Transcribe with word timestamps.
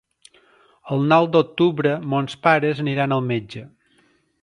El 0.95 1.05
nou 1.11 1.27
d'octubre 1.35 1.93
mons 2.15 2.39
pares 2.49 2.83
aniran 2.87 3.15
al 3.19 3.25
metge. 3.33 3.67